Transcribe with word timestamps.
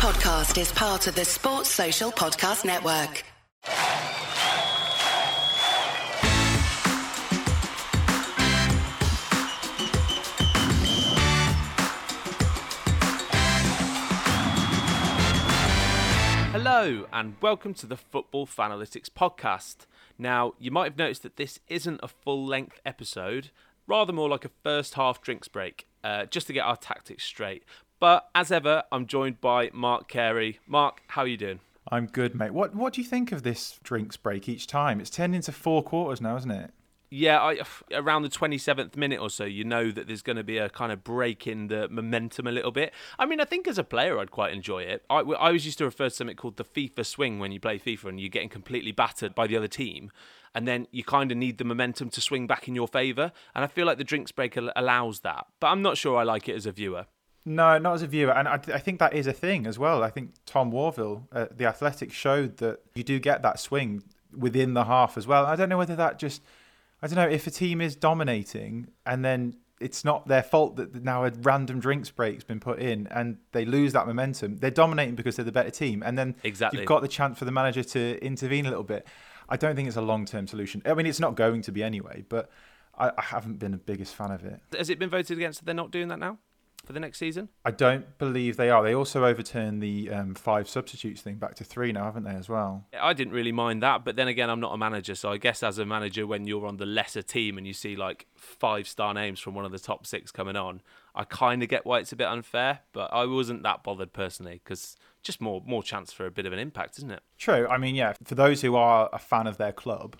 podcast 0.00 0.58
is 0.58 0.72
part 0.72 1.06
of 1.08 1.14
the 1.14 1.26
Sports 1.26 1.68
Social 1.68 2.10
Podcast 2.10 2.64
Network. 2.64 3.22
Hello, 16.50 17.06
and 17.12 17.34
welcome 17.42 17.74
to 17.74 17.84
the 17.84 17.98
Football 17.98 18.46
Fanalytics 18.46 19.10
podcast. 19.10 19.84
Now, 20.16 20.54
you 20.58 20.70
might 20.70 20.84
have 20.84 20.96
noticed 20.96 21.22
that 21.24 21.36
this 21.36 21.60
isn't 21.68 22.00
a 22.02 22.08
full 22.08 22.46
length 22.46 22.80
episode, 22.86 23.50
rather 23.86 24.14
more 24.14 24.30
like 24.30 24.46
a 24.46 24.50
first 24.62 24.94
half 24.94 25.20
drinks 25.20 25.48
break, 25.48 25.86
uh, 26.02 26.24
just 26.24 26.46
to 26.46 26.54
get 26.54 26.64
our 26.64 26.76
tactics 26.78 27.24
straight. 27.24 27.64
But 28.00 28.30
as 28.34 28.50
ever, 28.50 28.82
I'm 28.90 29.06
joined 29.06 29.42
by 29.42 29.70
Mark 29.74 30.08
Carey. 30.08 30.58
Mark, 30.66 31.02
how 31.08 31.22
are 31.22 31.26
you 31.26 31.36
doing? 31.36 31.60
I'm 31.90 32.06
good, 32.06 32.34
mate. 32.34 32.52
What 32.52 32.74
What 32.74 32.94
do 32.94 33.02
you 33.02 33.06
think 33.06 33.30
of 33.30 33.42
this 33.42 33.78
drinks 33.82 34.16
break 34.16 34.48
each 34.48 34.66
time? 34.66 35.00
It's 35.00 35.10
turned 35.10 35.34
into 35.34 35.52
four 35.52 35.82
quarters 35.82 36.20
now, 36.20 36.36
isn't 36.36 36.50
it? 36.50 36.72
Yeah, 37.12 37.40
I, 37.40 37.58
around 37.92 38.22
the 38.22 38.28
27th 38.28 38.96
minute 38.96 39.20
or 39.20 39.30
so, 39.30 39.44
you 39.44 39.64
know 39.64 39.90
that 39.90 40.06
there's 40.06 40.22
going 40.22 40.36
to 40.36 40.44
be 40.44 40.58
a 40.58 40.70
kind 40.70 40.92
of 40.92 41.02
break 41.02 41.44
in 41.44 41.66
the 41.66 41.88
momentum 41.88 42.46
a 42.46 42.52
little 42.52 42.70
bit. 42.70 42.94
I 43.18 43.26
mean, 43.26 43.40
I 43.40 43.44
think 43.44 43.66
as 43.66 43.78
a 43.78 43.84
player, 43.84 44.16
I'd 44.20 44.30
quite 44.30 44.54
enjoy 44.54 44.84
it. 44.84 45.04
I, 45.10 45.16
I 45.16 45.48
always 45.48 45.66
used 45.66 45.78
to 45.78 45.84
refer 45.84 46.08
to 46.08 46.14
something 46.14 46.36
called 46.36 46.56
the 46.56 46.64
FIFA 46.64 47.04
swing 47.04 47.38
when 47.40 47.50
you 47.50 47.58
play 47.58 47.80
FIFA 47.80 48.10
and 48.10 48.20
you're 48.20 48.28
getting 48.28 48.48
completely 48.48 48.92
battered 48.92 49.34
by 49.34 49.48
the 49.48 49.56
other 49.56 49.66
team. 49.66 50.12
And 50.54 50.68
then 50.68 50.86
you 50.92 51.02
kind 51.02 51.32
of 51.32 51.36
need 51.36 51.58
the 51.58 51.64
momentum 51.64 52.10
to 52.10 52.20
swing 52.20 52.46
back 52.46 52.68
in 52.68 52.76
your 52.76 52.86
favour. 52.86 53.32
And 53.56 53.64
I 53.64 53.66
feel 53.66 53.86
like 53.86 53.98
the 53.98 54.04
drinks 54.04 54.30
break 54.30 54.56
allows 54.56 55.20
that. 55.20 55.46
But 55.58 55.66
I'm 55.66 55.82
not 55.82 55.98
sure 55.98 56.16
I 56.16 56.22
like 56.22 56.48
it 56.48 56.54
as 56.54 56.64
a 56.64 56.72
viewer. 56.72 57.06
No, 57.44 57.78
not 57.78 57.94
as 57.94 58.02
a 58.02 58.06
viewer, 58.06 58.32
and 58.32 58.46
I, 58.46 58.54
I, 58.54 58.78
think 58.78 58.98
that 58.98 59.14
is 59.14 59.26
a 59.26 59.32
thing 59.32 59.66
as 59.66 59.78
well. 59.78 60.02
I 60.02 60.10
think 60.10 60.32
Tom 60.44 60.70
Worville, 60.70 61.22
uh, 61.32 61.46
the 61.50 61.64
Athletic, 61.64 62.12
showed 62.12 62.58
that 62.58 62.80
you 62.94 63.02
do 63.02 63.18
get 63.18 63.42
that 63.42 63.58
swing 63.58 64.02
within 64.36 64.74
the 64.74 64.84
half 64.84 65.16
as 65.16 65.26
well. 65.26 65.46
I 65.46 65.56
don't 65.56 65.70
know 65.70 65.78
whether 65.78 65.96
that 65.96 66.18
just, 66.18 66.42
I 67.00 67.06
don't 67.06 67.16
know 67.16 67.28
if 67.28 67.46
a 67.46 67.50
team 67.50 67.80
is 67.80 67.96
dominating 67.96 68.88
and 69.06 69.24
then 69.24 69.56
it's 69.80 70.04
not 70.04 70.28
their 70.28 70.42
fault 70.42 70.76
that 70.76 71.02
now 71.02 71.24
a 71.24 71.30
random 71.40 71.80
drinks 71.80 72.10
break's 72.10 72.44
been 72.44 72.60
put 72.60 72.78
in 72.78 73.06
and 73.10 73.38
they 73.52 73.64
lose 73.64 73.94
that 73.94 74.06
momentum. 74.06 74.58
They're 74.58 74.70
dominating 74.70 75.14
because 75.14 75.36
they're 75.36 75.44
the 75.44 75.52
better 75.52 75.70
team, 75.70 76.02
and 76.04 76.18
then 76.18 76.36
exactly. 76.44 76.80
you've 76.80 76.88
got 76.88 77.00
the 77.00 77.08
chance 77.08 77.38
for 77.38 77.46
the 77.46 77.52
manager 77.52 77.82
to 77.82 78.22
intervene 78.22 78.66
a 78.66 78.68
little 78.68 78.84
bit. 78.84 79.06
I 79.48 79.56
don't 79.56 79.74
think 79.74 79.88
it's 79.88 79.96
a 79.96 80.02
long 80.02 80.26
term 80.26 80.46
solution. 80.46 80.82
I 80.84 80.94
mean, 80.94 81.06
it's 81.06 81.18
not 81.18 81.34
going 81.34 81.62
to 81.62 81.72
be 81.72 81.82
anyway, 81.82 82.24
but 82.28 82.50
I, 82.96 83.10
I 83.16 83.22
haven't 83.22 83.58
been 83.58 83.72
the 83.72 83.78
biggest 83.78 84.14
fan 84.14 84.30
of 84.30 84.44
it. 84.44 84.60
Has 84.76 84.90
it 84.90 84.98
been 84.98 85.10
voted 85.10 85.38
against 85.38 85.60
that 85.60 85.66
they're 85.66 85.74
not 85.74 85.90
doing 85.90 86.08
that 86.08 86.18
now? 86.18 86.38
For 86.90 86.94
the 86.94 87.00
next 87.00 87.18
season? 87.18 87.48
I 87.64 87.70
don't 87.70 88.18
believe 88.18 88.56
they 88.56 88.68
are. 88.68 88.82
They 88.82 88.96
also 88.96 89.24
overturned 89.24 89.80
the 89.80 90.10
um, 90.10 90.34
five 90.34 90.68
substitutes 90.68 91.22
thing 91.22 91.36
back 91.36 91.54
to 91.56 91.64
three 91.64 91.92
now, 91.92 92.02
haven't 92.02 92.24
they, 92.24 92.34
as 92.34 92.48
well? 92.48 92.84
I 93.00 93.12
didn't 93.12 93.32
really 93.32 93.52
mind 93.52 93.80
that, 93.84 94.04
but 94.04 94.16
then 94.16 94.26
again, 94.26 94.50
I'm 94.50 94.58
not 94.58 94.74
a 94.74 94.76
manager, 94.76 95.14
so 95.14 95.30
I 95.30 95.36
guess 95.36 95.62
as 95.62 95.78
a 95.78 95.86
manager, 95.86 96.26
when 96.26 96.48
you're 96.48 96.66
on 96.66 96.78
the 96.78 96.86
lesser 96.86 97.22
team 97.22 97.58
and 97.58 97.66
you 97.66 97.72
see 97.72 97.94
like 97.94 98.26
five 98.34 98.88
star 98.88 99.14
names 99.14 99.38
from 99.38 99.54
one 99.54 99.64
of 99.64 99.70
the 99.70 99.78
top 99.78 100.04
six 100.04 100.32
coming 100.32 100.56
on, 100.56 100.82
I 101.14 101.22
kind 101.22 101.62
of 101.62 101.68
get 101.68 101.86
why 101.86 102.00
it's 102.00 102.10
a 102.10 102.16
bit 102.16 102.26
unfair, 102.26 102.80
but 102.92 103.12
I 103.12 103.24
wasn't 103.24 103.62
that 103.62 103.84
bothered 103.84 104.12
personally 104.12 104.60
because 104.64 104.96
just 105.22 105.40
more 105.40 105.62
more 105.64 105.84
chance 105.84 106.12
for 106.12 106.26
a 106.26 106.30
bit 106.32 106.44
of 106.44 106.52
an 106.52 106.58
impact, 106.58 106.98
isn't 106.98 107.10
it? 107.12 107.22
True. 107.38 107.68
I 107.68 107.78
mean, 107.78 107.94
yeah, 107.94 108.14
for 108.24 108.34
those 108.34 108.62
who 108.62 108.74
are 108.74 109.08
a 109.12 109.18
fan 109.20 109.46
of 109.46 109.58
their 109.58 109.72
club, 109.72 110.16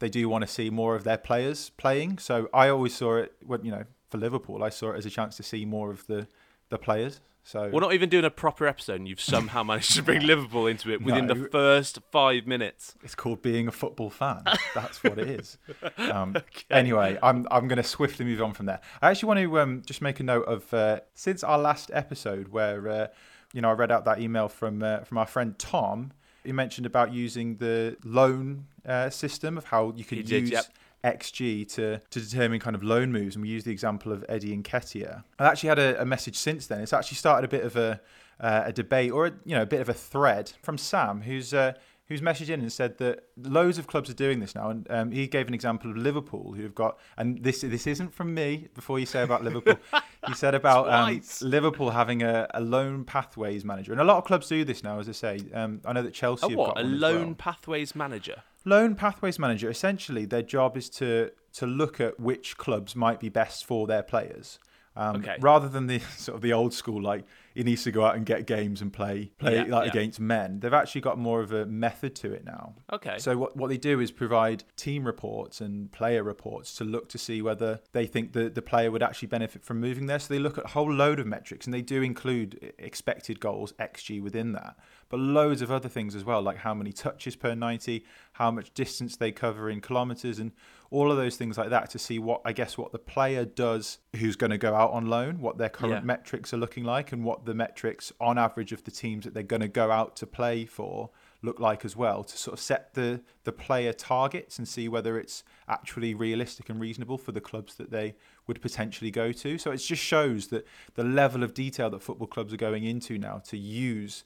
they 0.00 0.10
do 0.10 0.28
want 0.28 0.42
to 0.42 0.48
see 0.48 0.68
more 0.68 0.96
of 0.96 1.04
their 1.04 1.18
players 1.18 1.70
playing. 1.70 2.18
So 2.18 2.50
I 2.52 2.68
always 2.68 2.94
saw 2.94 3.16
it, 3.16 3.32
when 3.42 3.64
you 3.64 3.70
know, 3.70 3.84
for 4.10 4.18
Liverpool, 4.18 4.62
I 4.62 4.68
saw 4.68 4.92
it 4.92 4.98
as 4.98 5.06
a 5.06 5.10
chance 5.10 5.36
to 5.36 5.42
see 5.42 5.64
more 5.64 5.90
of 5.90 6.06
the 6.06 6.26
the 6.68 6.78
players. 6.78 7.20
So 7.42 7.70
we're 7.72 7.80
not 7.80 7.94
even 7.94 8.10
doing 8.10 8.24
a 8.24 8.30
proper 8.30 8.66
episode, 8.66 8.96
and 8.96 9.08
you've 9.08 9.20
somehow 9.20 9.62
managed 9.64 9.94
to 9.96 10.02
bring 10.02 10.22
Liverpool 10.22 10.66
into 10.66 10.90
it 10.92 11.02
within 11.02 11.26
no, 11.26 11.34
the 11.34 11.48
first 11.48 11.98
five 12.12 12.46
minutes. 12.46 12.94
It's 13.02 13.14
called 13.14 13.42
being 13.42 13.66
a 13.66 13.72
football 13.72 14.10
fan. 14.10 14.42
That's 14.74 15.02
what 15.02 15.18
it 15.18 15.28
is. 15.28 15.58
Um, 15.96 16.34
okay. 16.36 16.64
Anyway, 16.70 17.18
I'm 17.22 17.46
I'm 17.50 17.68
going 17.68 17.76
to 17.76 17.82
swiftly 17.82 18.24
move 18.24 18.42
on 18.42 18.52
from 18.52 18.66
there. 18.66 18.80
I 19.00 19.10
actually 19.10 19.28
want 19.28 19.40
to 19.40 19.60
um, 19.60 19.82
just 19.84 20.02
make 20.02 20.18
a 20.18 20.22
note 20.22 20.44
of 20.46 20.72
uh, 20.72 21.00
since 21.14 21.44
our 21.44 21.58
last 21.58 21.90
episode, 21.92 22.48
where 22.48 22.88
uh, 22.88 23.06
you 23.52 23.60
know 23.60 23.70
I 23.70 23.72
read 23.72 23.90
out 23.92 24.04
that 24.06 24.20
email 24.20 24.48
from 24.48 24.82
uh, 24.82 25.00
from 25.00 25.18
our 25.18 25.26
friend 25.26 25.58
Tom. 25.58 26.12
He 26.44 26.52
mentioned 26.52 26.86
about 26.86 27.12
using 27.12 27.56
the 27.56 27.96
loan 28.04 28.66
uh, 28.86 29.10
system 29.10 29.58
of 29.58 29.64
how 29.64 29.92
you 29.94 30.04
could 30.04 30.28
use. 30.28 30.50
Yep 30.50 30.66
XG 31.04 31.66
to, 31.74 31.98
to 31.98 32.20
determine 32.20 32.60
kind 32.60 32.76
of 32.76 32.82
loan 32.82 33.12
moves. 33.12 33.36
And 33.36 33.42
we 33.42 33.48
use 33.48 33.64
the 33.64 33.72
example 33.72 34.12
of 34.12 34.24
Eddie 34.28 34.56
Nketiah. 34.56 35.24
I've 35.38 35.46
actually 35.46 35.68
had 35.68 35.78
a, 35.78 36.02
a 36.02 36.04
message 36.04 36.36
since 36.36 36.66
then. 36.66 36.80
It's 36.80 36.92
actually 36.92 37.16
started 37.16 37.44
a 37.44 37.48
bit 37.48 37.64
of 37.64 37.76
a, 37.76 38.00
uh, 38.40 38.62
a 38.66 38.72
debate 38.72 39.12
or 39.12 39.26
a, 39.26 39.32
you 39.44 39.54
know 39.54 39.62
a 39.62 39.66
bit 39.66 39.80
of 39.80 39.88
a 39.88 39.94
thread 39.94 40.52
from 40.62 40.78
Sam, 40.78 41.22
who's 41.22 41.52
uh, 41.52 41.74
who's 42.10 42.20
messaged 42.20 42.48
in 42.48 42.60
and 42.60 42.72
said 42.72 42.98
that 42.98 43.22
loads 43.36 43.78
of 43.78 43.86
clubs 43.86 44.10
are 44.10 44.14
doing 44.14 44.40
this 44.40 44.54
now. 44.56 44.70
And 44.70 44.86
um, 44.90 45.12
he 45.12 45.28
gave 45.28 45.46
an 45.46 45.54
example 45.54 45.92
of 45.92 45.96
Liverpool, 45.96 46.52
who've 46.54 46.74
got, 46.74 46.98
and 47.16 47.42
this 47.42 47.60
this 47.60 47.86
isn't 47.86 48.12
from 48.12 48.34
me. 48.34 48.68
Before 48.74 48.98
you 48.98 49.06
say 49.06 49.22
about 49.22 49.44
Liverpool, 49.44 49.76
he 50.26 50.34
said 50.34 50.54
about 50.54 50.90
um, 50.90 51.22
Liverpool 51.40 51.90
having 51.90 52.22
a, 52.22 52.48
a 52.52 52.60
loan 52.60 53.04
pathways 53.04 53.64
manager, 53.64 53.92
and 53.92 54.00
a 54.00 54.04
lot 54.04 54.18
of 54.18 54.24
clubs 54.24 54.48
do 54.48 54.64
this 54.64 54.82
now. 54.82 54.98
As 54.98 55.08
I 55.08 55.12
say, 55.12 55.38
um, 55.54 55.80
I 55.84 55.92
know 55.92 56.02
that 56.02 56.12
Chelsea. 56.12 56.46
A 56.46 56.48
have 56.50 56.58
what? 56.58 56.74
got 56.74 56.84
a 56.84 56.86
loan 56.86 57.26
well. 57.26 57.34
pathways 57.36 57.94
manager. 57.94 58.42
Loan 58.64 58.94
pathways 58.94 59.38
manager. 59.38 59.70
Essentially, 59.70 60.24
their 60.24 60.42
job 60.42 60.76
is 60.76 60.88
to 60.90 61.30
to 61.54 61.66
look 61.66 62.00
at 62.00 62.20
which 62.20 62.56
clubs 62.56 62.94
might 62.94 63.18
be 63.18 63.28
best 63.28 63.64
for 63.64 63.86
their 63.86 64.02
players. 64.02 64.58
Um, 64.96 65.16
okay. 65.16 65.36
Rather 65.40 65.68
than 65.68 65.86
the 65.86 65.98
sort 66.16 66.36
of 66.36 66.42
the 66.42 66.52
old 66.52 66.74
school, 66.74 67.02
like 67.02 67.24
he 67.54 67.62
needs 67.62 67.82
to 67.84 67.90
go 67.90 68.04
out 68.04 68.16
and 68.16 68.24
get 68.24 68.46
games 68.46 68.80
and 68.80 68.92
play 68.92 69.32
play 69.38 69.56
yeah, 69.56 69.64
like 69.64 69.86
yeah. 69.86 70.00
against 70.00 70.20
men. 70.20 70.60
They've 70.60 70.72
actually 70.72 71.00
got 71.00 71.18
more 71.18 71.40
of 71.40 71.52
a 71.52 71.66
method 71.66 72.14
to 72.16 72.32
it 72.32 72.44
now. 72.44 72.74
Okay. 72.92 73.18
So 73.18 73.36
what 73.36 73.56
what 73.56 73.68
they 73.68 73.78
do 73.78 74.00
is 74.00 74.10
provide 74.10 74.64
team 74.76 75.04
reports 75.04 75.60
and 75.60 75.90
player 75.92 76.22
reports 76.22 76.74
to 76.76 76.84
look 76.84 77.08
to 77.10 77.18
see 77.18 77.42
whether 77.42 77.80
they 77.92 78.06
think 78.06 78.32
the 78.32 78.48
the 78.48 78.62
player 78.62 78.90
would 78.90 79.02
actually 79.02 79.28
benefit 79.28 79.64
from 79.64 79.80
moving 79.80 80.06
there. 80.06 80.18
So 80.18 80.32
they 80.32 80.40
look 80.40 80.58
at 80.58 80.64
a 80.64 80.68
whole 80.68 80.92
load 80.92 81.20
of 81.20 81.26
metrics 81.26 81.66
and 81.66 81.74
they 81.74 81.82
do 81.82 82.02
include 82.02 82.72
expected 82.78 83.40
goals 83.40 83.72
xG 83.72 84.22
within 84.22 84.52
that 84.52 84.76
but 85.10 85.18
loads 85.18 85.60
of 85.60 85.70
other 85.72 85.88
things 85.88 86.14
as 86.14 86.24
well, 86.24 86.40
like 86.40 86.58
how 86.58 86.72
many 86.72 86.92
touches 86.92 87.34
per 87.34 87.54
90, 87.54 88.04
how 88.34 88.50
much 88.50 88.72
distance 88.72 89.16
they 89.16 89.32
cover 89.32 89.68
in 89.68 89.80
kilometres, 89.80 90.38
and 90.38 90.52
all 90.90 91.10
of 91.10 91.16
those 91.16 91.36
things 91.36 91.58
like 91.58 91.68
that 91.70 91.90
to 91.90 91.98
see 91.98 92.20
what, 92.20 92.40
I 92.44 92.52
guess, 92.52 92.78
what 92.78 92.92
the 92.92 92.98
player 92.98 93.44
does 93.44 93.98
who's 94.16 94.36
going 94.36 94.52
to 94.52 94.58
go 94.58 94.74
out 94.74 94.92
on 94.92 95.06
loan, 95.06 95.40
what 95.40 95.58
their 95.58 95.68
current 95.68 95.94
yeah. 95.94 96.00
metrics 96.00 96.54
are 96.54 96.58
looking 96.58 96.84
like, 96.84 97.10
and 97.10 97.24
what 97.24 97.39
the 97.44 97.54
metrics 97.54 98.12
on 98.20 98.38
average 98.38 98.72
of 98.72 98.84
the 98.84 98.90
teams 98.90 99.24
that 99.24 99.34
they're 99.34 99.42
going 99.42 99.62
to 99.62 99.68
go 99.68 99.90
out 99.90 100.16
to 100.16 100.26
play 100.26 100.64
for 100.64 101.10
look 101.42 101.58
like 101.58 101.84
as 101.84 101.96
well 101.96 102.22
to 102.22 102.36
sort 102.36 102.52
of 102.52 102.60
set 102.60 102.92
the 102.94 103.20
the 103.44 103.52
player 103.52 103.92
targets 103.92 104.58
and 104.58 104.68
see 104.68 104.88
whether 104.88 105.18
it's 105.18 105.42
actually 105.68 106.12
realistic 106.14 106.68
and 106.68 106.80
reasonable 106.80 107.16
for 107.16 107.32
the 107.32 107.40
clubs 107.40 107.76
that 107.76 107.90
they 107.90 108.14
would 108.46 108.60
potentially 108.60 109.10
go 109.10 109.32
to 109.32 109.56
so 109.56 109.70
it 109.70 109.78
just 109.78 110.02
shows 110.02 110.48
that 110.48 110.66
the 110.94 111.04
level 111.04 111.42
of 111.42 111.54
detail 111.54 111.88
that 111.88 112.02
football 112.02 112.26
clubs 112.26 112.52
are 112.52 112.58
going 112.58 112.84
into 112.84 113.18
now 113.18 113.38
to 113.38 113.56
use 113.56 114.24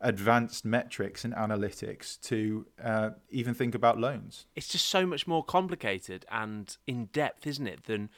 advanced 0.00 0.64
metrics 0.64 1.24
and 1.24 1.34
analytics 1.34 2.20
to 2.20 2.66
uh, 2.82 3.10
even 3.30 3.54
think 3.54 3.74
about 3.74 3.98
loans. 3.98 4.46
It's 4.54 4.68
just 4.68 4.86
so 4.86 5.06
much 5.06 5.26
more 5.26 5.42
complicated 5.42 6.26
and 6.30 6.76
in 6.86 7.06
depth, 7.06 7.46
isn't 7.46 7.66
it? 7.66 7.84
Than 7.84 8.10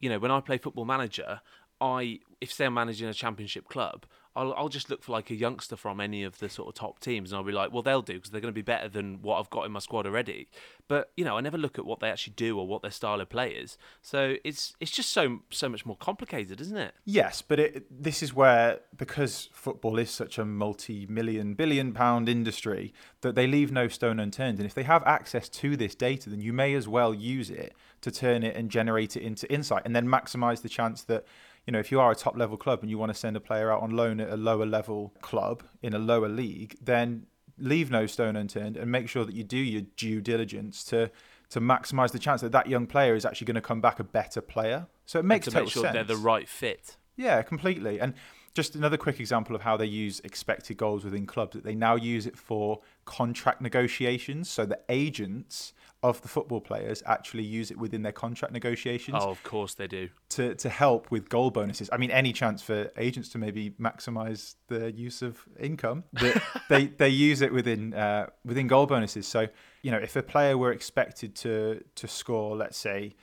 you 0.00 0.10
know, 0.10 0.18
when 0.18 0.30
I 0.30 0.40
play 0.40 0.58
Football 0.58 0.84
Manager, 0.84 1.40
I 1.84 2.20
if 2.40 2.52
say 2.52 2.64
I'm 2.64 2.74
managing 2.74 3.08
a 3.08 3.14
championship 3.14 3.68
club, 3.68 4.06
I'll, 4.36 4.52
I'll 4.54 4.68
just 4.68 4.90
look 4.90 5.02
for 5.02 5.12
like 5.12 5.30
a 5.30 5.34
youngster 5.34 5.76
from 5.76 6.00
any 6.00 6.24
of 6.24 6.38
the 6.38 6.48
sort 6.48 6.68
of 6.68 6.74
top 6.74 6.98
teams, 6.98 7.30
and 7.30 7.36
I'll 7.36 7.44
be 7.44 7.52
like, 7.52 7.72
well, 7.72 7.82
they'll 7.82 8.02
do 8.02 8.14
because 8.14 8.30
they're 8.30 8.40
going 8.40 8.52
to 8.52 8.56
be 8.56 8.62
better 8.62 8.88
than 8.88 9.22
what 9.22 9.38
I've 9.38 9.50
got 9.50 9.64
in 9.64 9.72
my 9.72 9.78
squad 9.78 10.06
already. 10.06 10.48
But 10.88 11.12
you 11.16 11.24
know, 11.24 11.36
I 11.36 11.40
never 11.40 11.58
look 11.58 11.78
at 11.78 11.84
what 11.84 12.00
they 12.00 12.08
actually 12.08 12.32
do 12.36 12.58
or 12.58 12.66
what 12.66 12.82
their 12.82 12.90
style 12.90 13.20
of 13.20 13.28
play 13.28 13.50
is. 13.50 13.76
So 14.02 14.36
it's 14.44 14.74
it's 14.80 14.90
just 14.90 15.10
so 15.10 15.40
so 15.50 15.68
much 15.68 15.84
more 15.84 15.96
complicated, 15.96 16.60
isn't 16.60 16.76
it? 16.76 16.94
Yes, 17.04 17.42
but 17.42 17.60
it, 17.60 18.02
this 18.02 18.22
is 18.22 18.34
where 18.34 18.80
because 18.96 19.50
football 19.52 19.98
is 19.98 20.10
such 20.10 20.38
a 20.38 20.44
multi-million, 20.44 21.54
billion-pound 21.54 22.28
industry 22.28 22.94
that 23.20 23.34
they 23.34 23.46
leave 23.46 23.70
no 23.70 23.88
stone 23.88 24.18
unturned. 24.18 24.58
And 24.58 24.66
if 24.66 24.74
they 24.74 24.84
have 24.84 25.02
access 25.04 25.48
to 25.50 25.76
this 25.76 25.94
data, 25.94 26.30
then 26.30 26.40
you 26.40 26.52
may 26.52 26.74
as 26.74 26.88
well 26.88 27.12
use 27.14 27.50
it 27.50 27.74
to 28.00 28.10
turn 28.10 28.42
it 28.42 28.56
and 28.56 28.70
generate 28.70 29.16
it 29.16 29.22
into 29.22 29.50
insight, 29.52 29.82
and 29.84 29.94
then 29.94 30.06
maximize 30.06 30.62
the 30.62 30.68
chance 30.68 31.02
that 31.04 31.24
you 31.66 31.72
know, 31.72 31.78
if 31.78 31.90
you 31.90 32.00
are 32.00 32.10
a 32.10 32.14
top 32.14 32.36
level 32.36 32.56
club 32.56 32.80
and 32.82 32.90
you 32.90 32.98
want 32.98 33.12
to 33.12 33.18
send 33.18 33.36
a 33.36 33.40
player 33.40 33.70
out 33.72 33.82
on 33.82 33.90
loan 33.90 34.20
at 34.20 34.30
a 34.30 34.36
lower 34.36 34.66
level 34.66 35.14
club 35.20 35.62
in 35.82 35.94
a 35.94 35.98
lower 35.98 36.28
league, 36.28 36.76
then 36.80 37.26
leave 37.58 37.90
no 37.90 38.06
stone 38.06 38.36
unturned 38.36 38.76
and 38.76 38.90
make 38.90 39.08
sure 39.08 39.24
that 39.24 39.34
you 39.34 39.44
do 39.44 39.56
your 39.56 39.82
due 39.96 40.20
diligence 40.20 40.84
to 40.84 41.10
to 41.50 41.60
maximise 41.60 42.10
the 42.10 42.18
chance 42.18 42.40
that 42.40 42.50
that 42.52 42.66
young 42.66 42.86
player 42.86 43.14
is 43.14 43.24
actually 43.24 43.44
going 43.44 43.54
to 43.54 43.60
come 43.60 43.80
back 43.80 44.00
a 44.00 44.04
better 44.04 44.40
player. 44.40 44.86
So 45.06 45.18
it 45.18 45.24
makes 45.24 45.46
and 45.46 45.54
to 45.54 45.62
make 45.62 45.70
sure 45.70 45.82
sense. 45.82 45.94
they're 45.94 46.04
the 46.04 46.16
right 46.16 46.48
fit. 46.48 46.96
Yeah, 47.16 47.42
completely. 47.42 48.00
And 48.00 48.14
just 48.54 48.74
another 48.74 48.96
quick 48.96 49.20
example 49.20 49.54
of 49.54 49.62
how 49.62 49.76
they 49.76 49.86
use 49.86 50.20
expected 50.20 50.76
goals 50.76 51.04
within 51.04 51.26
clubs 51.26 51.52
that 51.54 51.64
they 51.64 51.74
now 51.74 51.96
use 51.96 52.26
it 52.26 52.38
for 52.38 52.80
contract 53.04 53.60
negotiations 53.60 54.48
so 54.48 54.64
the 54.64 54.80
agents 54.88 55.72
of 56.04 56.20
the 56.20 56.28
football 56.28 56.60
players 56.60 57.02
actually 57.06 57.42
use 57.42 57.70
it 57.70 57.78
within 57.78 58.02
their 58.02 58.12
contract 58.12 58.52
negotiations 58.52 59.16
Oh, 59.18 59.30
of 59.30 59.42
course 59.42 59.72
they 59.74 59.86
do. 59.86 60.10
to, 60.36 60.54
to 60.56 60.68
help 60.68 61.10
with 61.10 61.28
goal 61.30 61.50
bonuses. 61.50 61.88
I 61.90 61.96
mean, 61.96 62.10
any 62.10 62.32
chance 62.32 62.60
for 62.62 62.90
agents 62.98 63.30
to 63.30 63.38
maybe 63.38 63.70
maximize 63.80 64.56
the 64.68 64.92
use 64.92 65.22
of 65.22 65.38
income, 65.58 66.04
they 66.68 66.86
they 66.98 67.08
use 67.08 67.40
it 67.40 67.52
within 67.52 67.94
uh, 67.94 68.26
within 68.44 68.66
goal 68.66 68.86
bonuses. 68.86 69.26
So 69.26 69.48
you 69.82 69.90
know, 69.90 69.98
if 69.98 70.14
a 70.14 70.22
player 70.22 70.56
were 70.58 70.72
expected 70.72 71.34
to 71.36 71.82
to 71.94 72.06
score, 72.06 72.54
let's 72.56 72.78
say. 72.78 73.14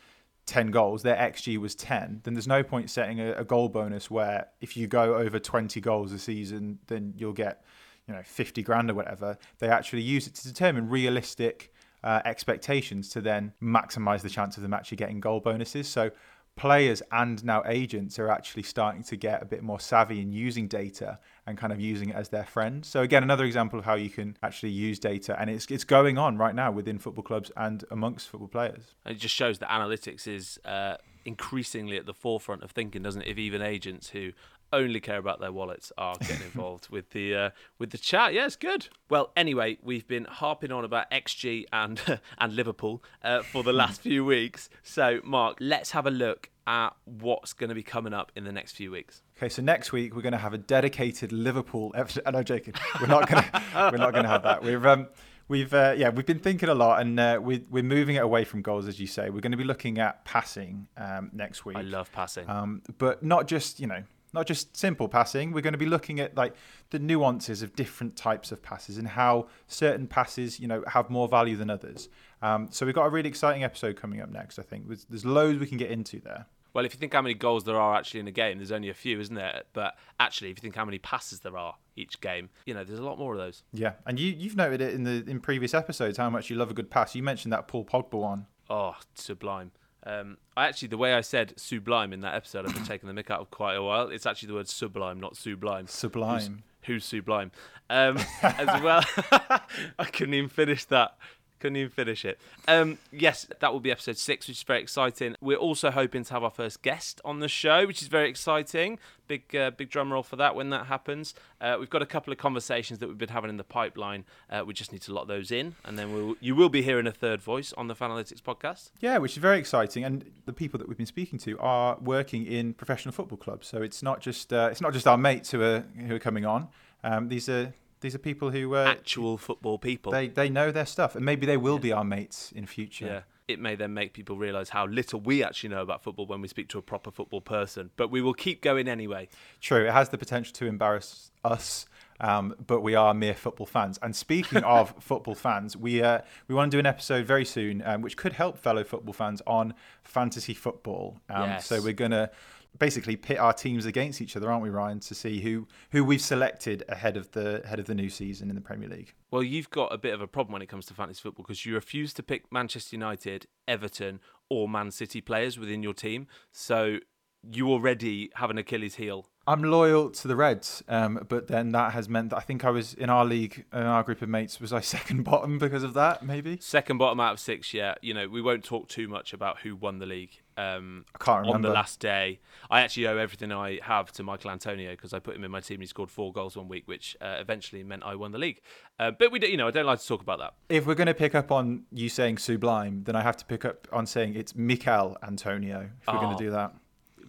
10 0.47 0.71
goals, 0.71 1.03
their 1.03 1.15
XG 1.15 1.57
was 1.59 1.75
10, 1.75 2.21
then 2.23 2.33
there's 2.33 2.47
no 2.47 2.63
point 2.63 2.89
setting 2.89 3.19
a, 3.21 3.31
a 3.33 3.43
goal 3.45 3.69
bonus 3.69 4.09
where 4.09 4.47
if 4.59 4.75
you 4.75 4.87
go 4.87 5.15
over 5.15 5.37
20 5.39 5.79
goals 5.79 6.11
a 6.11 6.17
season, 6.19 6.79
then 6.87 7.13
you'll 7.15 7.31
get, 7.45 7.63
you 8.07 8.13
know, 8.13 8.23
50 8.25 8.63
grand 8.63 8.89
or 8.89 8.95
whatever. 8.95 9.37
They 9.59 9.69
actually 9.69 10.01
use 10.01 10.25
it 10.25 10.33
to 10.35 10.43
determine 10.47 10.89
realistic 10.89 11.71
uh, 12.03 12.21
expectations 12.25 13.09
to 13.09 13.21
then 13.21 13.53
maximize 13.61 14.21
the 14.21 14.29
chance 14.29 14.57
of 14.57 14.63
them 14.63 14.73
actually 14.73 14.97
getting 14.97 15.19
goal 15.19 15.39
bonuses. 15.39 15.87
So 15.87 16.11
players 16.57 17.01
and 17.11 17.43
now 17.45 17.63
agents 17.65 18.19
are 18.19 18.29
actually 18.29 18.63
starting 18.63 19.03
to 19.03 19.15
get 19.15 19.41
a 19.41 19.45
bit 19.45 19.63
more 19.63 19.79
savvy 19.79 20.21
in 20.21 20.31
using 20.31 20.67
data 20.67 21.17
and 21.47 21.57
kind 21.57 21.71
of 21.71 21.79
using 21.79 22.09
it 22.09 22.15
as 22.15 22.29
their 22.29 22.43
friend. 22.43 22.85
So 22.85 23.01
again, 23.01 23.23
another 23.23 23.45
example 23.45 23.79
of 23.79 23.85
how 23.85 23.95
you 23.95 24.09
can 24.09 24.37
actually 24.43 24.71
use 24.71 24.99
data, 24.99 25.39
and 25.39 25.49
it's 25.49 25.65
it's 25.67 25.83
going 25.83 26.17
on 26.17 26.37
right 26.37 26.53
now 26.53 26.71
within 26.71 26.99
football 26.99 27.23
clubs 27.23 27.51
and 27.55 27.83
amongst 27.89 28.29
football 28.29 28.49
players. 28.49 28.95
And 29.05 29.15
it 29.15 29.19
just 29.19 29.35
shows 29.35 29.59
that 29.59 29.69
analytics 29.69 30.27
is 30.27 30.59
uh, 30.65 30.97
increasingly 31.25 31.97
at 31.97 32.05
the 32.05 32.13
forefront 32.13 32.63
of 32.63 32.71
thinking, 32.71 33.01
doesn't 33.01 33.21
it? 33.21 33.27
If 33.27 33.37
even 33.37 33.61
agents 33.61 34.09
who 34.09 34.31
only 34.73 34.99
care 34.99 35.17
about 35.17 35.39
their 35.39 35.51
wallets 35.51 35.91
are 35.97 36.15
getting 36.19 36.41
involved 36.53 36.89
with 36.89 37.09
the 37.11 37.35
uh, 37.35 37.49
with 37.79 37.91
the 37.91 37.97
chat. 37.97 38.33
Yeah, 38.33 38.45
it's 38.45 38.55
good. 38.55 38.87
Well, 39.09 39.31
anyway, 39.35 39.77
we've 39.81 40.07
been 40.07 40.25
harping 40.25 40.71
on 40.71 40.83
about 40.85 41.09
XG 41.11 41.65
and 41.71 41.99
and 42.37 42.55
Liverpool 42.55 43.03
uh, 43.23 43.41
for 43.43 43.63
the 43.63 43.73
last 43.73 44.01
few 44.03 44.25
weeks. 44.25 44.69
So, 44.83 45.19
Mark, 45.23 45.57
let's 45.59 45.91
have 45.91 46.05
a 46.05 46.11
look 46.11 46.49
at 46.67 46.89
what's 47.05 47.53
going 47.53 47.69
to 47.69 47.75
be 47.75 47.83
coming 47.83 48.13
up 48.13 48.31
in 48.35 48.43
the 48.43 48.51
next 48.51 48.73
few 48.73 48.91
weeks. 48.91 49.23
Okay, 49.37 49.49
so 49.49 49.61
next 49.61 49.91
week 49.91 50.15
we're 50.15 50.21
going 50.21 50.31
to 50.31 50.37
have 50.37 50.53
a 50.53 50.59
dedicated 50.59 51.31
Liverpool. 51.31 51.91
Episode. 51.95 52.23
I'm 52.25 52.43
joking. 52.43 52.73
We're 52.99 53.07
not 53.07 53.27
going 53.29 53.43
to. 53.43 53.61
we're 53.91 53.97
not 53.97 54.11
going 54.11 54.23
to 54.23 54.29
have 54.29 54.43
that. 54.43 54.63
We've 54.63 54.85
um, 54.85 55.07
we've 55.47 55.73
uh, 55.73 55.93
yeah, 55.97 56.09
we've 56.09 56.25
been 56.25 56.39
thinking 56.39 56.69
a 56.69 56.75
lot, 56.75 57.01
and 57.01 57.19
uh, 57.19 57.39
we, 57.41 57.65
we're 57.69 57.83
moving 57.83 58.15
it 58.15 58.23
away 58.23 58.43
from 58.45 58.61
goals, 58.61 58.87
as 58.87 58.99
you 58.99 59.07
say. 59.07 59.29
We're 59.29 59.41
going 59.41 59.51
to 59.51 59.57
be 59.57 59.63
looking 59.63 59.99
at 59.99 60.23
passing 60.23 60.87
um, 60.97 61.29
next 61.33 61.65
week. 61.65 61.77
I 61.77 61.81
love 61.81 62.11
passing. 62.11 62.49
um, 62.49 62.81
but 62.97 63.23
not 63.23 63.47
just 63.47 63.79
you 63.79 63.87
know 63.87 64.03
not 64.33 64.47
just 64.47 64.75
simple 64.75 65.07
passing. 65.07 65.51
We're 65.51 65.61
going 65.61 65.73
to 65.73 65.79
be 65.79 65.85
looking 65.85 66.19
at 66.19 66.35
like 66.35 66.55
the 66.89 66.99
nuances 66.99 67.61
of 67.61 67.75
different 67.75 68.15
types 68.15 68.51
of 68.51 68.61
passes 68.61 68.97
and 68.97 69.07
how 69.07 69.47
certain 69.67 70.07
passes 70.07 70.59
you 70.59 70.67
know 70.67 70.83
have 70.87 71.09
more 71.09 71.27
value 71.27 71.55
than 71.55 71.69
others. 71.69 72.09
Um, 72.41 72.69
so 72.71 72.85
we've 72.85 72.95
got 72.95 73.05
a 73.05 73.09
really 73.09 73.29
exciting 73.29 73.63
episode 73.63 73.95
coming 73.95 74.21
up 74.21 74.29
next. 74.29 74.57
I 74.57 74.63
think 74.63 74.87
there's, 74.87 75.25
loads 75.25 75.59
we 75.59 75.67
can 75.67 75.77
get 75.77 75.91
into 75.91 76.19
there. 76.19 76.47
Well, 76.73 76.85
if 76.85 76.93
you 76.93 76.99
think 76.99 77.13
how 77.13 77.21
many 77.21 77.33
goals 77.33 77.65
there 77.65 77.79
are 77.79 77.95
actually 77.95 78.21
in 78.21 78.27
a 78.27 78.31
game, 78.31 78.57
there's 78.57 78.71
only 78.71 78.89
a 78.89 78.93
few, 78.93 79.19
isn't 79.19 79.35
there? 79.35 79.63
But 79.73 79.95
actually, 80.19 80.51
if 80.51 80.57
you 80.57 80.61
think 80.61 80.75
how 80.75 80.85
many 80.85 80.99
passes 80.99 81.41
there 81.41 81.57
are 81.57 81.75
each 81.95 82.21
game, 82.21 82.49
you 82.65 82.73
know, 82.73 82.83
there's 82.85 82.99
a 82.99 83.03
lot 83.03 83.19
more 83.19 83.33
of 83.33 83.39
those. 83.39 83.63
Yeah, 83.73 83.93
and 84.05 84.17
you 84.17 84.33
you've 84.37 84.55
noted 84.55 84.81
it 84.81 84.93
in 84.93 85.03
the 85.03 85.23
in 85.27 85.41
previous 85.41 85.73
episodes 85.73 86.17
how 86.17 86.29
much 86.29 86.49
you 86.49 86.55
love 86.55 86.71
a 86.71 86.73
good 86.73 86.89
pass. 86.89 87.13
You 87.13 87.23
mentioned 87.23 87.51
that 87.51 87.67
Paul 87.67 87.85
Pogba 87.85 88.13
one. 88.13 88.47
Oh, 88.69 88.95
sublime. 89.15 89.71
Um, 90.05 90.37
I 90.57 90.67
actually, 90.67 90.87
the 90.89 90.97
way 90.97 91.13
I 91.13 91.21
said 91.21 91.53
sublime 91.57 92.11
in 92.13 92.21
that 92.21 92.33
episode, 92.33 92.65
I've 92.65 92.73
been 92.73 92.83
taking 92.85 93.13
the 93.13 93.23
mick 93.23 93.29
out 93.29 93.39
of 93.39 93.51
quite 93.51 93.75
a 93.75 93.83
while. 93.83 94.09
It's 94.09 94.25
actually 94.25 94.47
the 94.47 94.53
word 94.55 94.67
sublime, 94.67 95.19
not 95.19 95.37
sublime. 95.37 95.87
Sublime. 95.87 96.63
Who's 96.83 97.05
sublime? 97.05 97.51
Um, 97.89 98.17
as 98.41 98.81
well, 98.81 99.03
I 99.99 100.05
couldn't 100.05 100.33
even 100.33 100.49
finish 100.49 100.85
that. 100.85 101.15
Couldn't 101.61 101.77
even 101.77 101.91
finish 101.91 102.25
it. 102.25 102.39
Um, 102.67 102.97
yes, 103.11 103.45
that 103.59 103.71
will 103.71 103.79
be 103.79 103.91
episode 103.91 104.17
six, 104.17 104.47
which 104.47 104.57
is 104.57 104.63
very 104.63 104.81
exciting. 104.81 105.35
We're 105.39 105.57
also 105.57 105.91
hoping 105.91 106.23
to 106.23 106.33
have 106.33 106.43
our 106.43 106.49
first 106.49 106.81
guest 106.81 107.21
on 107.23 107.39
the 107.39 107.47
show, 107.47 107.85
which 107.85 108.01
is 108.01 108.07
very 108.07 108.27
exciting. 108.27 108.97
Big, 109.27 109.55
uh, 109.55 109.69
big 109.69 109.91
drum 109.91 110.11
roll 110.11 110.23
for 110.23 110.35
that 110.37 110.55
when 110.55 110.71
that 110.71 110.87
happens. 110.87 111.35
Uh, 111.61 111.77
we've 111.79 111.89
got 111.91 112.01
a 112.01 112.07
couple 112.07 112.33
of 112.33 112.39
conversations 112.39 112.97
that 112.97 113.07
we've 113.07 113.19
been 113.19 113.29
having 113.29 113.51
in 113.51 113.57
the 113.57 113.63
pipeline. 113.63 114.25
Uh, 114.49 114.63
we 114.65 114.73
just 114.73 114.91
need 114.91 115.03
to 115.03 115.13
lock 115.13 115.27
those 115.27 115.51
in, 115.51 115.75
and 115.85 115.99
then 115.99 116.11
we'll, 116.11 116.35
you 116.39 116.55
will 116.55 116.67
be 116.67 116.81
hearing 116.81 117.05
a 117.05 117.11
third 117.11 117.41
voice 117.43 117.73
on 117.73 117.87
the 117.87 117.95
Fanalytics 117.95 118.41
podcast. 118.41 118.89
Yeah, 118.99 119.19
which 119.19 119.33
is 119.33 119.37
very 119.37 119.59
exciting, 119.59 120.03
and 120.03 120.25
the 120.47 120.53
people 120.53 120.79
that 120.79 120.87
we've 120.87 120.97
been 120.97 121.05
speaking 121.05 121.37
to 121.39 121.59
are 121.59 121.95
working 122.01 122.47
in 122.47 122.73
professional 122.73 123.13
football 123.13 123.37
clubs. 123.37 123.67
So 123.67 123.83
it's 123.83 124.01
not 124.01 124.19
just 124.19 124.51
uh, 124.51 124.69
it's 124.71 124.81
not 124.81 124.93
just 124.93 125.07
our 125.07 125.17
mates 125.17 125.51
who 125.51 125.61
are 125.61 125.85
who 126.07 126.15
are 126.15 126.19
coming 126.19 126.45
on. 126.45 126.69
Um, 127.03 127.29
these 127.29 127.47
are 127.47 127.73
these 128.01 128.13
are 128.15 128.19
people 128.19 128.51
who 128.51 128.75
uh, 128.75 128.83
Actual 128.85 129.37
football 129.37 129.77
people. 129.77 130.11
they 130.11 130.27
they 130.27 130.49
know 130.49 130.71
their 130.71 130.85
stuff, 130.85 131.15
and 131.15 131.23
maybe 131.23 131.45
they 131.45 131.57
will 131.57 131.79
be 131.79 131.91
our 131.91 132.03
mates 132.03 132.51
in 132.51 132.65
future. 132.65 133.05
Yeah. 133.05 133.21
It 133.47 133.59
may 133.59 133.75
then 133.75 133.93
make 133.93 134.13
people 134.13 134.37
realise 134.37 134.69
how 134.69 134.85
little 134.85 135.19
we 135.19 135.43
actually 135.43 135.69
know 135.69 135.81
about 135.81 136.03
football 136.03 136.25
when 136.25 136.41
we 136.41 136.47
speak 136.47 136.69
to 136.69 136.77
a 136.77 136.81
proper 136.81 137.11
football 137.11 137.41
person. 137.41 137.89
But 137.97 138.09
we 138.09 138.21
will 138.21 138.33
keep 138.33 138.61
going 138.61 138.87
anyway. 138.87 139.27
True, 139.59 139.85
it 139.87 139.91
has 139.91 140.09
the 140.09 140.17
potential 140.17 140.53
to 140.53 140.67
embarrass 140.67 141.31
us, 141.43 141.85
um, 142.21 142.55
but 142.65 142.81
we 142.81 142.95
are 142.95 143.13
mere 143.13 143.33
football 143.33 143.65
fans. 143.65 143.99
And 144.01 144.15
speaking 144.15 144.63
of 144.63 144.93
football 144.99 145.35
fans, 145.35 145.75
we 145.75 146.01
uh, 146.01 146.19
we 146.47 146.55
want 146.55 146.71
to 146.71 146.75
do 146.75 146.79
an 146.79 146.85
episode 146.85 147.25
very 147.25 147.43
soon, 147.45 147.81
um, 147.85 148.01
which 148.01 148.15
could 148.15 148.33
help 148.33 148.57
fellow 148.57 148.83
football 148.83 149.13
fans 149.13 149.41
on 149.45 149.73
fantasy 150.03 150.53
football. 150.53 151.19
Um, 151.29 151.41
Yes. 151.49 151.67
So 151.67 151.81
we're 151.81 151.93
gonna 151.93 152.29
basically 152.77 153.17
pit 153.17 153.37
our 153.37 153.51
teams 153.53 153.85
against 153.85 154.21
each 154.21 154.37
other, 154.37 154.49
aren't 154.49 154.63
we, 154.63 154.69
Ryan, 154.69 154.99
to 155.01 155.15
see 155.15 155.41
who 155.41 155.67
who 155.91 156.05
we've 156.05 156.21
selected 156.21 156.83
ahead 156.87 157.17
of 157.17 157.31
the 157.31 157.63
ahead 157.63 157.79
of 157.79 157.87
the 157.87 157.95
new 157.95 158.09
season 158.09 158.49
in 158.49 158.55
the 158.55 158.61
Premier 158.61 158.87
League. 158.87 159.13
Well, 159.31 159.43
you've 159.43 159.69
got 159.69 159.93
a 159.93 159.97
bit 159.97 160.13
of 160.13 160.21
a 160.21 160.27
problem 160.27 160.53
when 160.53 160.61
it 160.61 160.67
comes 160.67 160.85
to 160.87 160.93
fantasy 160.93 161.21
football 161.21 161.43
because 161.43 161.65
you 161.65 161.73
refuse 161.73 162.13
to 162.13 162.23
pick 162.23 162.51
Manchester 162.51 162.95
United, 162.95 163.47
Everton, 163.67 164.19
or 164.49 164.69
Man 164.69 164.91
City 164.91 165.21
players 165.21 165.57
within 165.57 165.81
your 165.81 165.93
team. 165.93 166.27
So 166.51 166.99
you 167.49 167.69
already 167.71 168.29
have 168.35 168.49
an 168.49 168.57
Achilles 168.57 168.95
heel. 168.95 169.27
I'm 169.47 169.63
loyal 169.63 170.11
to 170.11 170.27
the 170.27 170.35
Reds, 170.35 170.83
um, 170.87 171.25
but 171.27 171.47
then 171.47 171.71
that 171.71 171.93
has 171.93 172.07
meant 172.07 172.29
that 172.29 172.37
I 172.37 172.41
think 172.41 172.63
I 172.63 172.69
was 172.69 172.93
in 172.93 173.09
our 173.09 173.25
league, 173.25 173.65
in 173.73 173.81
our 173.81 174.03
group 174.03 174.21
of 174.21 174.29
mates, 174.29 174.61
was 174.61 174.71
I 174.71 174.81
second 174.97 175.23
bottom 175.23 175.57
because 175.57 175.81
of 175.81 175.95
that, 175.95 176.23
maybe? 176.23 176.59
Second 176.61 176.99
bottom 176.99 177.19
out 177.19 177.33
of 177.33 177.39
six, 177.39 177.73
yeah. 177.73 177.95
You 178.01 178.13
know, 178.13 178.29
we 178.29 178.39
won't 178.41 178.63
talk 178.63 178.87
too 178.87 179.07
much 179.07 179.33
about 179.33 179.61
who 179.61 179.75
won 179.75 179.97
the 179.97 180.05
league. 180.05 180.29
Um, 180.57 181.05
I 181.15 181.23
can't 181.23 181.39
remember 181.41 181.55
on 181.55 181.61
the 181.63 181.69
last 181.71 181.99
day. 181.99 182.39
I 182.69 182.81
actually 182.81 183.07
owe 183.07 183.17
everything 183.17 183.51
I 183.51 183.79
have 183.81 184.11
to 184.13 184.23
Michael 184.23 184.51
Antonio 184.51 184.91
because 184.91 185.11
I 185.11 185.17
put 185.17 185.35
him 185.35 185.43
in 185.43 185.49
my 185.49 185.59
team. 185.59 185.75
and 185.75 185.83
He 185.83 185.87
scored 185.87 186.11
four 186.11 186.31
goals 186.31 186.55
one 186.55 186.67
week, 186.67 186.83
which 186.87 187.17
uh, 187.19 187.37
eventually 187.39 187.83
meant 187.83 188.03
I 188.03 188.13
won 188.13 188.31
the 188.31 188.37
league. 188.37 188.61
Uh, 188.99 189.09
but 189.09 189.31
we, 189.31 189.39
do, 189.39 189.47
you 189.49 189.57
know, 189.57 189.67
I 189.67 189.71
don't 189.71 189.87
like 189.87 189.99
to 190.01 190.07
talk 190.07 190.21
about 190.21 190.37
that. 190.37 190.53
If 190.69 190.85
we're 190.85 190.93
going 190.93 191.07
to 191.07 191.15
pick 191.15 191.33
up 191.33 191.51
on 191.51 191.85
you 191.91 192.09
saying 192.09 192.37
sublime, 192.37 193.05
then 193.05 193.15
I 193.15 193.23
have 193.23 193.37
to 193.37 193.45
pick 193.45 193.65
up 193.65 193.87
on 193.91 194.05
saying 194.05 194.35
it's 194.35 194.55
Mikel 194.55 195.17
Antonio 195.27 195.89
if 195.99 196.07
we're 196.07 196.19
going 196.19 196.35
Oh. 196.35 196.37
to 196.37 196.43
do 196.43 196.51
that. 196.51 196.75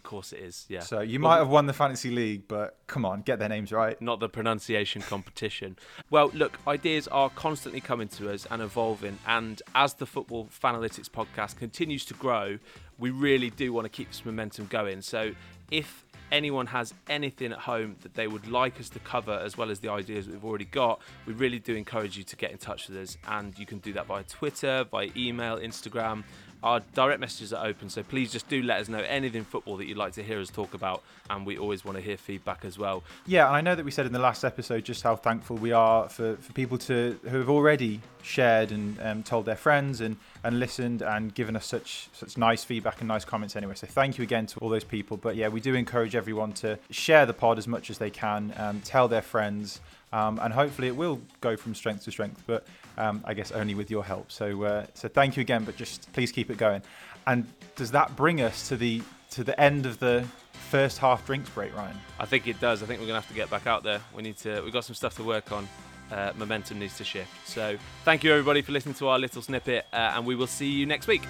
Of 0.04 0.10
course, 0.10 0.32
it 0.32 0.40
is. 0.40 0.66
Yeah. 0.69 0.81
So 0.81 1.00
you 1.00 1.20
Well, 1.20 1.31
might 1.31 1.37
have 1.37 1.49
won 1.49 1.66
the 1.66 1.72
fantasy 1.72 2.10
league, 2.10 2.49
but 2.49 2.76
come 2.88 3.04
on, 3.04 3.22
get 3.22 3.38
their 3.38 3.49
names 3.49 3.70
right. 3.70 4.00
not 4.02 4.19
the 4.19 4.28
pronunciation 4.28 5.00
competition. 5.00 5.76
Well, 6.10 6.32
look, 6.34 6.58
ideas 6.67 7.06
are 7.06 7.31
constantly 7.31 7.81
coming 7.81 8.08
to 8.08 8.32
us 8.32 8.44
and 8.50 8.60
evolving, 8.60 9.20
and 9.29 9.62
as 9.77 9.94
the 9.94 10.06
Football 10.06 10.48
Fanalytics 10.48 11.08
podcast 11.08 11.56
continues 11.56 12.05
to 12.06 12.15
grow, 12.15 12.58
we 12.98 13.10
really 13.10 13.50
do 13.50 13.72
want 13.72 13.84
to 13.84 13.88
keep 13.91 14.08
this 14.08 14.24
momentum 14.24 14.67
going. 14.67 15.03
So, 15.03 15.34
if 15.70 16.05
anyone 16.32 16.67
has 16.67 16.94
anything 17.08 17.53
at 17.53 17.58
home 17.58 17.94
that 18.03 18.15
they 18.15 18.27
would 18.27 18.48
like 18.48 18.81
us 18.81 18.88
to 18.88 18.98
cover, 18.98 19.38
as 19.38 19.56
well 19.56 19.70
as 19.70 19.79
the 19.81 19.88
ideas 19.91 20.27
we've 20.27 20.44
already 20.44 20.65
got, 20.65 21.00
we 21.27 21.32
really 21.32 21.60
do 21.60 21.77
encourage 21.77 22.17
you 22.17 22.24
to 22.24 22.34
get 22.36 22.50
in 22.50 22.58
touch 22.58 22.88
with 22.88 22.98
us, 22.98 23.17
and 23.29 23.56
you 23.56 23.67
can 23.67 23.79
do 23.79 23.93
that 23.93 24.06
via 24.06 24.24
Twitter, 24.24 24.84
via 24.91 25.10
email, 25.17 25.58
Instagram. 25.58 26.24
Our 26.62 26.81
direct 26.94 27.20
messages 27.20 27.52
are 27.52 27.66
open, 27.66 27.90
so 27.90 28.02
please 28.02 28.31
just 28.31 28.48
do 28.48 28.62
let 28.62 28.81
us 28.81 28.88
know 28.88 29.00
anything 29.00 29.44
football 29.44 29.76
that 29.78 29.86
you'd 29.86 29.96
like 29.96 30.12
to 30.12 30.22
hear 30.22 30.40
us 30.40 30.48
talk 30.48 30.74
about, 30.74 31.02
and 31.28 31.44
we 31.44 31.58
always 31.58 31.84
want 31.84 31.98
to 31.98 32.02
hear 32.02 32.16
feedback 32.16 32.64
as 32.64 32.78
well. 32.78 33.02
Yeah, 33.26 33.48
and 33.48 33.56
I 33.56 33.60
know 33.60 33.74
that 33.74 33.84
we 33.84 33.90
said 33.90 34.06
in 34.06 34.12
the 34.12 34.20
last 34.20 34.44
episode 34.44 34.84
just 34.84 35.02
how 35.02 35.16
thankful 35.16 35.56
we 35.56 35.72
are 35.72 36.08
for, 36.08 36.36
for 36.36 36.52
people 36.52 36.78
to 36.78 37.19
who 37.28 37.38
have 37.38 37.50
already 37.50 38.00
shared 38.22 38.70
and 38.70 39.00
um, 39.00 39.22
told 39.24 39.44
their 39.44 39.56
friends 39.56 40.00
and, 40.00 40.16
and 40.44 40.60
listened 40.60 41.02
and 41.02 41.34
given 41.34 41.56
us 41.56 41.66
such 41.66 42.08
such 42.12 42.38
nice 42.38 42.62
feedback 42.62 43.00
and 43.00 43.08
nice 43.08 43.24
comments 43.24 43.56
anyway. 43.56 43.74
So 43.74 43.88
thank 43.88 44.16
you 44.19 44.22
again 44.22 44.46
to 44.46 44.60
all 44.60 44.69
those 44.69 44.84
people. 44.84 45.16
But 45.16 45.34
yeah, 45.34 45.48
we 45.48 45.60
do 45.60 45.74
encourage 45.74 46.14
everyone 46.14 46.52
to 46.54 46.78
share 46.90 47.26
the 47.26 47.34
pod 47.34 47.58
as 47.58 47.66
much 47.66 47.90
as 47.90 47.98
they 47.98 48.10
can, 48.10 48.54
um, 48.56 48.81
tell 48.82 49.08
their 49.08 49.22
friends, 49.22 49.81
um, 50.12 50.38
and 50.42 50.52
hopefully 50.52 50.88
it 50.88 50.96
will 50.96 51.20
go 51.40 51.56
from 51.56 51.74
strength 51.74 52.04
to 52.04 52.10
strength. 52.10 52.42
But 52.46 52.66
um, 52.98 53.22
I 53.24 53.34
guess 53.34 53.52
only 53.52 53.74
with 53.74 53.90
your 53.90 54.04
help. 54.04 54.31
So 54.31 54.62
uh, 54.64 54.86
so 54.94 55.08
thank 55.08 55.36
you 55.36 55.40
again. 55.40 55.64
But 55.64 55.76
just 55.76 56.12
please 56.12 56.32
keep 56.32 56.50
it 56.50 56.58
going. 56.58 56.82
And 57.26 57.46
does 57.76 57.90
that 57.92 58.16
bring 58.16 58.40
us 58.40 58.69
to 58.69 58.76
the 58.76 59.02
to 59.31 59.44
the 59.44 59.58
end 59.60 59.86
of 59.86 59.98
the 59.98 60.26
first 60.70 60.98
half 60.98 61.26
drinks 61.26 61.48
break, 61.50 61.74
Ryan? 61.76 61.96
I 62.19 62.26
think 62.26 62.46
it 62.46 62.60
does. 62.60 62.82
I 62.82 62.86
think 62.86 63.00
we're 63.00 63.06
gonna 63.06 63.20
have 63.20 63.28
to 63.28 63.34
get 63.34 63.50
back 63.50 63.66
out 63.66 63.82
there. 63.82 64.00
We 64.14 64.22
need 64.22 64.36
to. 64.38 64.60
We've 64.62 64.72
got 64.72 64.84
some 64.84 64.94
stuff 64.94 65.16
to 65.16 65.24
work 65.24 65.52
on. 65.52 65.69
Uh, 66.10 66.31
momentum 66.36 66.78
needs 66.78 66.98
to 66.98 67.04
shift. 67.04 67.31
So 67.48 67.78
thank 68.04 68.22
you 68.22 68.32
everybody 68.32 68.60
for 68.60 68.72
listening 68.72 68.96
to 68.96 69.08
our 69.08 69.19
little 69.19 69.40
snippet, 69.40 69.86
uh, 69.94 70.12
and 70.14 70.26
we 70.26 70.34
will 70.34 70.46
see 70.46 70.69
you 70.69 70.84
next 70.84 71.06
week. 71.06 71.22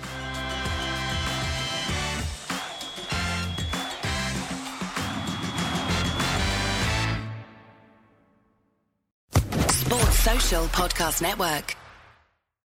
Podcast 10.53 11.23
Network. 11.23 11.82